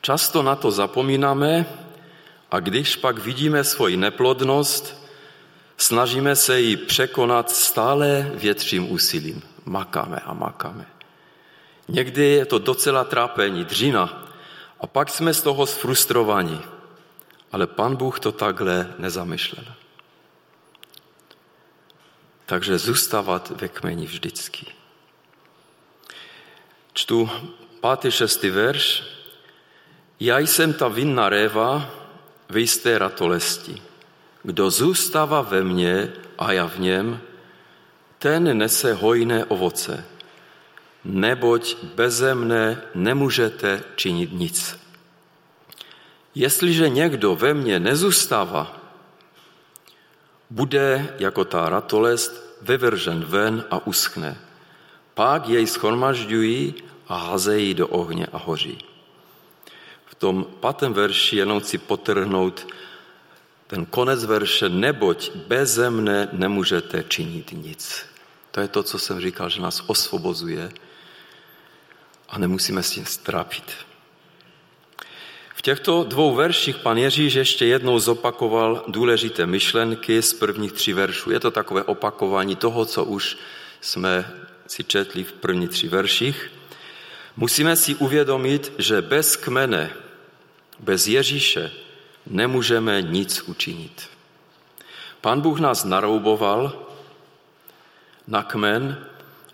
[0.00, 1.66] Často na to zapomínáme
[2.50, 5.06] a když pak vidíme svoji neplodnost,
[5.76, 9.42] snažíme se ji překonat stále větším úsilím.
[9.64, 10.86] Makáme a makáme.
[11.88, 14.26] Někdy je to docela trápení, dřina.
[14.80, 16.60] A pak jsme z toho sfrustrovaní.
[17.52, 19.64] Ale pan Bůh to takhle nezamyšlel.
[22.46, 24.66] Takže zůstávat ve kmeni vždycky.
[26.92, 27.30] Čtu
[27.80, 29.02] pátý, šestý verš.
[30.20, 31.90] Já jsem ta vinná réva,
[32.50, 33.82] vy jste ratolesti.
[34.42, 37.20] Kdo zůstává ve mně a já v něm,
[38.18, 40.04] ten nese hojné ovoce
[41.06, 44.78] neboť beze mne nemůžete činit nic.
[46.34, 48.75] Jestliže někdo ve mně nezůstává,
[50.50, 54.36] bude jako ta ratolest vyvržen ven a uschne.
[55.14, 56.74] Pak jej schromažďují
[57.08, 58.78] a hazejí do ohně a hoří.
[60.06, 62.66] V tom pátém verši jenom chci potrhnout
[63.66, 68.06] ten konec verše, neboť beze mne nemůžete činit nic.
[68.50, 70.70] To je to, co jsem říkal, že nás osvobozuje,
[72.28, 73.85] a nemusíme s tím strápit.
[75.66, 81.30] Těchto dvou verších pan Ježíš ještě jednou zopakoval důležité myšlenky z prvních tří veršů.
[81.30, 83.38] Je to takové opakování toho, co už
[83.80, 84.32] jsme
[84.66, 86.50] si četli v prvních tři verších.
[87.36, 89.90] Musíme si uvědomit, že bez kmene,
[90.78, 91.70] bez Ježíše
[92.26, 94.08] nemůžeme nic učinit.
[95.20, 96.86] Pan Bůh nás narouboval
[98.26, 99.06] na kmen,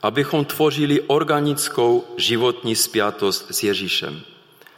[0.02, 4.22] abychom tvořili organickou životní spjatost s Ježíšem.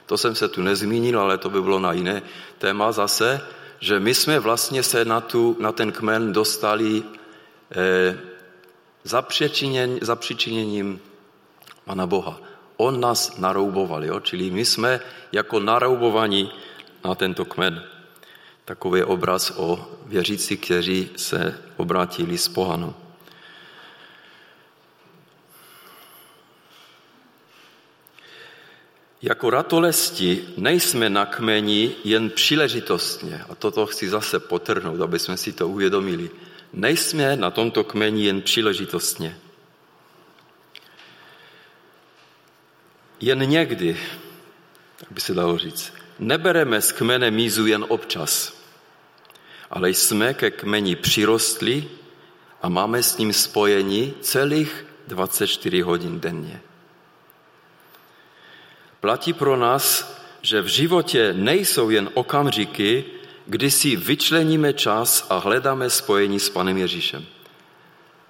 [0.07, 2.23] To jsem se tu nezmínil, ale to by bylo na jiné
[2.59, 3.41] téma zase,
[3.81, 7.03] že my jsme vlastně se na, tu, na ten kmen dostali
[7.71, 8.19] eh,
[10.01, 11.01] za přičiněním
[11.85, 12.41] Pana Boha.
[12.77, 14.21] On nás narouboval, jo?
[14.21, 15.01] čili my jsme
[15.33, 16.53] jako naroubovaní
[17.05, 17.83] na tento kmen.
[18.65, 22.95] Takový obraz o věřící, kteří se obrátili z pohanu.
[29.25, 35.53] Jako ratolesti nejsme na kmeni jen příležitostně, a toto chci zase potrhnout, aby jsme si
[35.53, 36.31] to uvědomili.
[36.73, 39.39] Nejsme na tomto kmeni jen příležitostně.
[43.21, 43.97] Jen někdy,
[44.97, 48.53] tak by se dalo říct, nebereme z kmene mízu jen občas,
[49.71, 51.89] ale jsme ke kmeni přirostli
[52.63, 56.61] a máme s ním spojení celých 24 hodin denně.
[59.05, 63.05] Platí pro nás, že v životě nejsou jen okamžiky,
[63.47, 67.25] kdy si vyčleníme čas a hledáme spojení s Panem Ježíšem.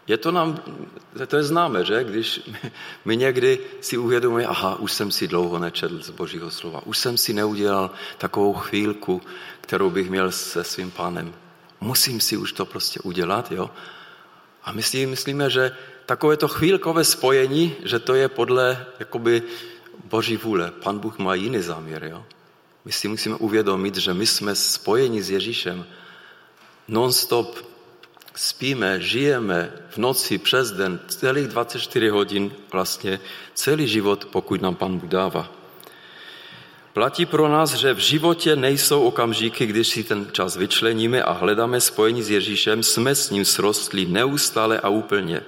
[0.06, 0.58] Je to nám,
[1.26, 2.04] to je známe, že?
[2.04, 2.40] Když
[3.04, 7.18] my někdy si uvědomujeme, aha, už jsem si dlouho nečetl z Božího slova, už jsem
[7.18, 9.22] si neudělal takovou chvílku,
[9.60, 11.34] kterou bych měl se svým pánem.
[11.80, 13.70] Musím si už to prostě udělat, jo?
[14.64, 19.42] A my si myslíme, že takové to chvílkové spojení, že to je podle jakoby
[20.04, 20.70] Boží vůle.
[20.82, 22.04] Pan Bůh má jiný záměr.
[22.04, 22.24] Jo?
[22.84, 25.86] My si musíme uvědomit, že my jsme spojeni s Ježíšem.
[26.88, 27.66] Non-stop
[28.34, 33.20] spíme, žijeme v noci, přes den, celých 24 hodin, vlastně
[33.54, 35.52] celý život, pokud nám Pan Bůh dává.
[36.92, 41.80] Platí pro nás, že v životě nejsou okamžiky, když si ten čas vyčleníme a hledáme
[41.80, 45.42] spojení s Ježíšem, jsme s ním srostli neustále a úplně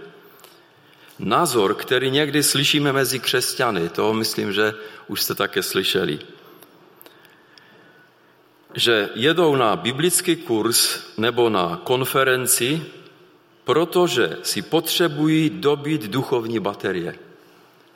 [1.18, 4.74] názor, který někdy slyšíme mezi křesťany, to myslím, že
[5.08, 6.18] už jste také slyšeli,
[8.74, 12.82] že jedou na biblický kurz nebo na konferenci,
[13.64, 17.14] protože si potřebují dobít duchovní baterie.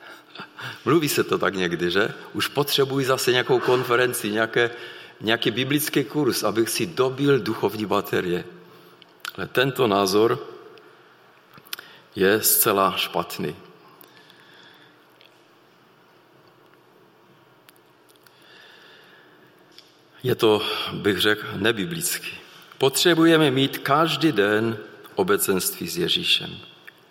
[0.85, 2.13] Mluví se to tak někdy, že?
[2.33, 4.71] Už potřebuji zase nějakou konferenci, nějaké,
[5.21, 8.43] nějaký biblický kurz, abych si dobil duchovní baterie.
[9.37, 10.50] Ale tento názor
[12.15, 13.55] je zcela špatný.
[20.23, 20.61] Je to,
[20.93, 22.31] bych řekl, nebiblický.
[22.77, 24.77] Potřebujeme mít každý den
[25.15, 26.57] obecenství s Ježíšem.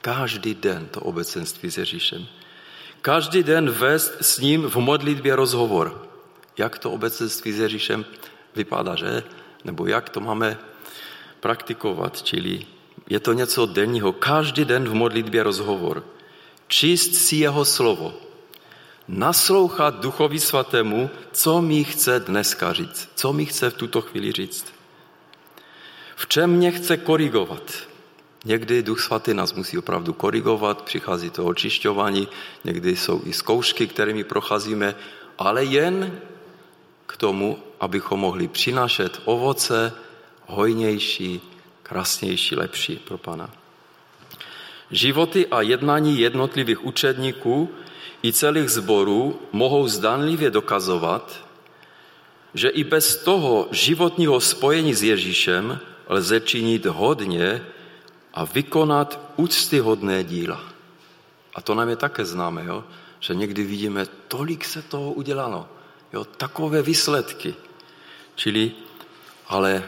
[0.01, 2.27] Každý den to obecenství s Ježíšem.
[3.03, 6.09] Každý den vést s ním v modlitbě rozhovor.
[6.59, 8.05] Jak to obecenství s Ježíšem
[8.57, 9.23] vypadá, že?
[9.65, 10.59] Nebo jak to máme
[11.41, 12.67] praktikovat, čili
[13.11, 14.13] je to něco denního.
[14.13, 16.05] Každý den v modlitbě rozhovor.
[16.69, 18.15] Číst si jeho slovo.
[19.09, 23.09] Naslouchat Duchovi Svatému, co mi chce dneska říct.
[23.15, 24.67] Co mi chce v tuto chvíli říct.
[26.17, 27.63] V čem mě chce korigovat.
[28.45, 32.29] Někdy Duch Svatý nás musí opravdu korigovat, přichází to očišťování,
[32.65, 34.95] někdy jsou i zkoušky, kterými procházíme,
[35.39, 36.21] ale jen
[37.07, 39.93] k tomu, abychom mohli přinášet ovoce
[40.47, 41.50] hojnější,
[41.91, 43.51] krásnější, lepší pro Pana.
[44.91, 47.71] Životy a jednání jednotlivých učedníků
[48.23, 51.47] i celých zborů mohou zdanlivě dokazovat,
[52.55, 57.67] že i bez toho životního spojení s Ježíšem lze činit hodně
[58.35, 60.63] a vykonat úctyhodné díla.
[61.55, 62.85] A to nám je také známe, jo?
[63.21, 65.67] že někdy vidíme, tolik se toho udělalo,
[66.13, 66.25] jo?
[66.25, 67.55] takové výsledky.
[68.35, 68.73] Čili,
[69.49, 69.83] ale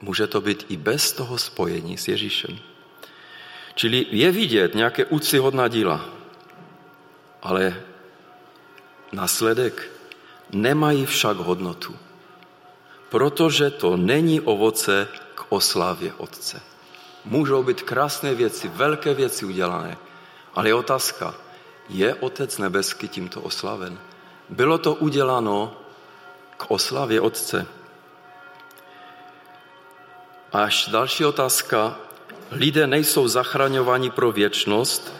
[0.00, 2.58] může to být i bez toho spojení s Ježíšem.
[3.74, 6.04] Čili je vidět nějaké úctyhodná díla,
[7.42, 7.82] ale
[9.12, 9.90] následek
[10.50, 11.96] nemají však hodnotu,
[13.08, 16.60] protože to není ovoce k oslávě Otce.
[17.24, 19.96] Můžou být krásné věci, velké věci udělané,
[20.54, 21.34] ale je otázka,
[21.88, 23.98] je Otec nebeský tímto oslaven?
[24.48, 25.76] Bylo to uděláno
[26.56, 27.66] k oslavě Otce.
[30.52, 31.96] Až další otázka.
[32.50, 35.14] Lidé nejsou zachraňováni pro věčnost,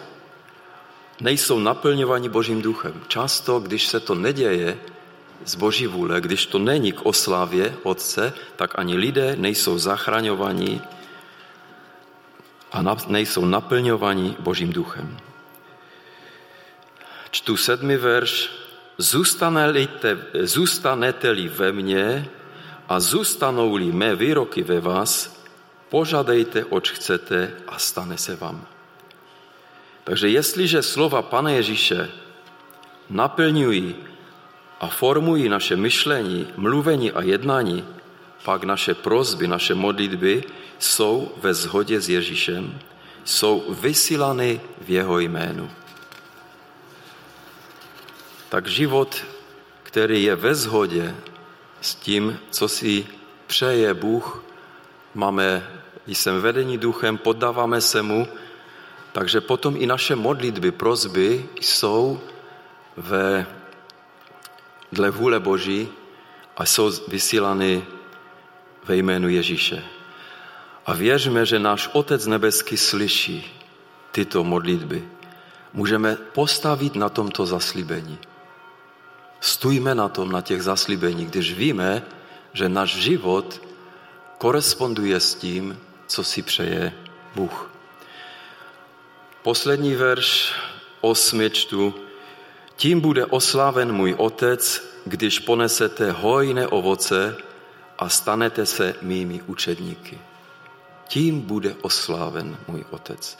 [1.20, 3.02] nejsou naplňováni Božím duchem.
[3.08, 4.78] Často, když se to neděje
[5.44, 10.80] z Boží vůle, když to není k oslavě Otce, tak ani lidé nejsou zachraňováni
[12.72, 15.16] a nejsou naplňováni Božím duchem.
[17.30, 18.50] Čtu sedmý verš.
[20.44, 22.28] Zůstanete-li ve mně
[22.88, 25.42] a zůstanou-li mé výroky ve vás,
[25.88, 28.66] požadejte, oč chcete a stane se vám.
[30.04, 32.10] Takže jestliže slova Pana Ježíše
[33.10, 33.96] naplňují
[34.80, 37.84] a formují naše myšlení, mluvení a jednání,
[38.44, 40.44] pak naše prozby, naše modlitby
[40.78, 42.78] jsou ve shodě s Ježíšem,
[43.24, 45.70] jsou vysílány v jeho jménu.
[48.48, 49.24] Tak život,
[49.82, 51.14] který je ve shodě
[51.80, 53.06] s tím, co si
[53.46, 54.44] přeje Bůh,
[55.14, 55.66] máme,
[56.06, 58.28] jsem vedení duchem, poddáváme se mu,
[59.12, 62.20] takže potom i naše modlitby, prozby jsou
[62.96, 63.46] ve,
[64.92, 65.88] dle vůle Boží
[66.56, 67.84] a jsou vysílány
[68.84, 69.84] ve jménu Ježíše.
[70.86, 73.44] A věřme, že náš Otec nebeský slyší
[74.12, 75.08] tyto modlitby.
[75.72, 78.18] Můžeme postavit na tomto zaslíbení.
[79.40, 82.02] Stůjme na tom, na těch zaslíbeních, když víme,
[82.52, 83.62] že náš život
[84.38, 86.92] koresponduje s tím, co si přeje
[87.34, 87.70] Bůh.
[89.42, 90.52] Poslední verš
[91.00, 91.94] osmi čtu.
[92.76, 97.36] Tím bude osláven můj otec, když ponesete hojné ovoce
[97.98, 100.18] a stanete se mými učedníky.
[101.08, 103.38] Tím bude osláven můj otec.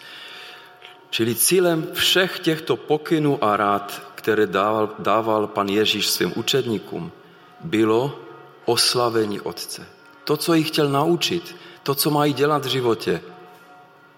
[1.10, 7.12] Čili cílem všech těchto pokynů a rád, které dával, dával pan Ježíš svým učedníkům,
[7.60, 8.18] bylo
[8.64, 9.86] oslavení Otce.
[10.24, 13.22] To, co jich chtěl naučit, to, co mají dělat v životě,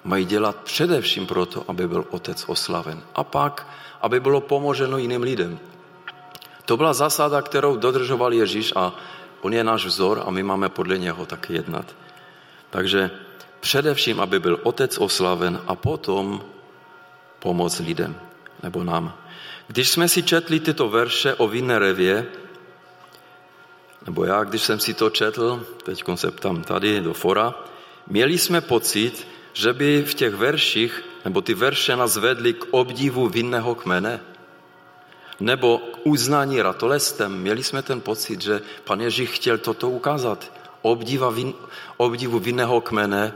[0.04, 3.02] mají dělat především proto, aby byl Otec oslaven.
[3.14, 3.66] A pak,
[4.00, 5.58] aby bylo pomoženo jiným lidem.
[6.64, 8.92] To byla zásada, kterou dodržoval Ježíš a
[9.40, 11.86] on je náš vzor a my máme podle něho taky jednat.
[12.70, 13.10] Takže
[13.60, 16.40] především, aby byl Otec oslaven a potom
[17.38, 18.16] pomoc lidem
[18.62, 19.12] nebo nám.
[19.70, 22.26] Když jsme si četli tyto verše o Vinerevě,
[24.06, 27.54] nebo já, když jsem si to četl, teď se ptám tady do fora,
[28.06, 33.28] měli jsme pocit, že by v těch verších, nebo ty verše nás vedly k obdivu
[33.28, 34.20] vinného kmene,
[35.40, 37.38] nebo k uznání ratolestem.
[37.38, 40.52] Měli jsme ten pocit, že pan Ježíš chtěl toto ukázat.
[40.82, 41.54] Obdiva vin,
[41.96, 43.32] obdivu vinného kmene,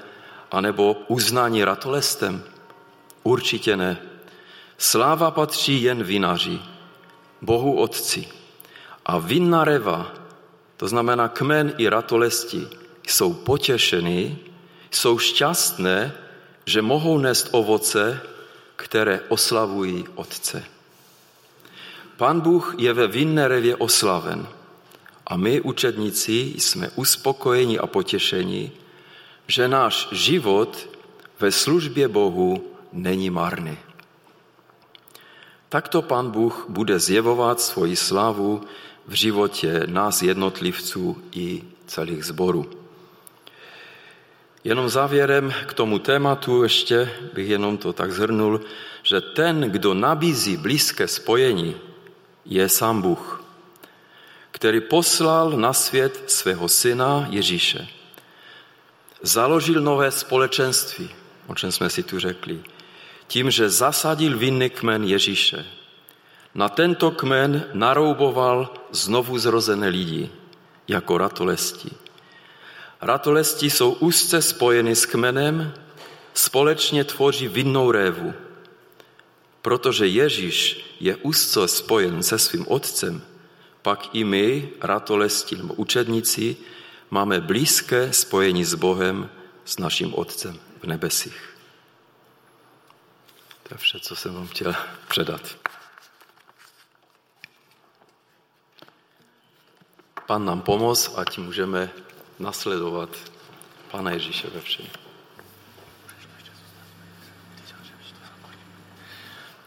[0.50, 2.42] anebo uznání ratolestem.
[3.22, 4.13] Určitě ne.
[4.84, 6.60] Sláva patří jen vinaři.
[7.42, 8.28] Bohu Otci.
[9.06, 10.12] A vinná reva,
[10.76, 12.68] to znamená kmen i ratolesti,
[13.08, 14.38] jsou potěšení,
[14.90, 16.12] jsou šťastné,
[16.66, 18.20] že mohou nést ovoce,
[18.76, 20.64] které oslavují Otce.
[22.16, 24.48] Pán Bůh je ve vinné revě oslaven
[25.26, 28.72] a my, učedníci, jsme uspokojeni a potěšeni,
[29.46, 30.88] že náš život
[31.40, 33.93] ve službě Bohu není marný.
[35.74, 38.62] Takto Pán Bůh bude zjevovat svoji slávu
[39.06, 42.70] v životě nás jednotlivců i celých zborů.
[44.64, 48.60] Jenom závěrem k tomu tématu ještě bych jenom to tak zhrnul,
[49.02, 51.76] že ten, kdo nabízí blízké spojení,
[52.44, 53.44] je sám Bůh,
[54.50, 57.88] který poslal na svět svého syna Ježíše.
[59.22, 61.10] Založil nové společenství,
[61.46, 62.62] o čem jsme si tu řekli,
[63.26, 65.66] tím, že zasadil vinný kmen Ježíše.
[66.54, 70.30] Na tento kmen narouboval znovu zrozené lidi
[70.88, 71.90] jako ratolesti.
[73.00, 75.74] Ratolesti jsou úzce spojeny s kmenem,
[76.34, 78.34] společně tvoří vinnou révu.
[79.62, 83.22] Protože Ježíš je úzce spojen se svým otcem,
[83.82, 86.56] pak i my, ratolesti nebo učedníci,
[87.10, 89.30] máme blízké spojení s Bohem,
[89.64, 91.53] s naším Otcem v nebesích.
[93.68, 94.74] To je vše, co jsem vám chtěl
[95.08, 95.56] předat.
[100.26, 101.90] Pan nám pomoz, ať můžeme
[102.38, 103.08] nasledovat
[103.90, 104.86] Pana Ježíše ve všem.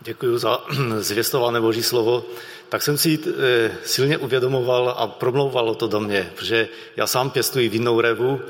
[0.01, 0.59] Děkuji za
[0.99, 2.25] zvěstované Boží slovo.
[2.69, 7.69] Tak jsem si eh, silně uvědomoval a promlouvalo to do mě, protože já sám pěstuji
[7.69, 8.41] vinnou revu,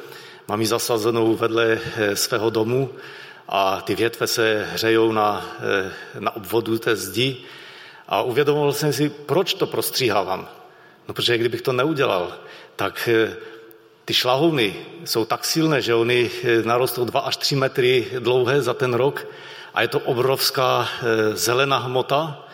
[0.48, 2.90] mám ji zasazenou vedle eh, svého domu
[3.50, 7.38] a ty větve se hřejou na, eh, na obvodu té zdi
[8.08, 10.50] a uvědomoval jsem si, proč to prostříhávám.
[11.08, 12.34] No, protože kdybych to neudělal,
[12.76, 13.10] tak
[14.06, 14.76] ty šlahouny
[15.06, 16.32] jsou tak silné, že oni
[16.64, 19.28] narostou 2 až 3 metry dlouhé za ten rok
[19.74, 20.88] a je to obrovská
[21.34, 22.48] zelená hmota,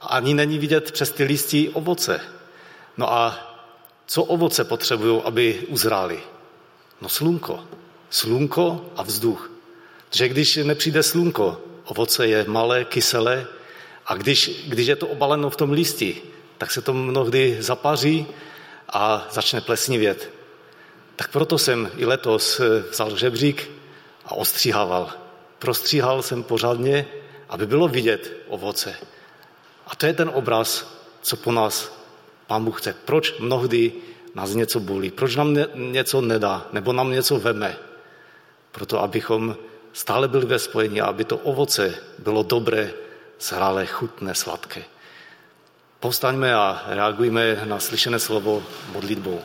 [0.00, 2.20] ani není vidět přes ty listí ovoce.
[2.96, 3.38] No a
[4.06, 6.20] co ovoce potřebují, aby uzrály?
[7.00, 7.64] No slunko.
[8.10, 9.50] Slunko a vzduch.
[10.10, 13.46] Že když nepřijde slunko, ovoce je malé, kyselé
[14.06, 16.22] a když, když je to obaleno v tom listi,
[16.58, 18.26] tak se to mnohdy zapaří
[18.88, 20.30] a začne plesnivět.
[21.16, 23.70] Tak proto jsem i letos vzal žebřík
[24.24, 25.10] a ostříhával.
[25.58, 27.06] Prostříhal jsem pořádně,
[27.48, 28.96] aby bylo vidět ovoce.
[29.86, 31.98] A to je ten obraz, co po nás
[32.46, 32.94] Pán Bůh chce.
[33.04, 33.92] Proč mnohdy
[34.34, 35.10] nás něco bolí?
[35.10, 36.66] Proč nám něco nedá?
[36.72, 37.76] Nebo nám něco veme?
[38.72, 39.56] Proto, abychom
[39.98, 42.94] stále byli ve spojení a aby to ovoce bylo dobré,
[43.40, 44.86] zhrálé, chutné, sladké.
[45.98, 48.62] Povstaňme a reagujme na slyšené slovo
[48.94, 49.42] modlitbou.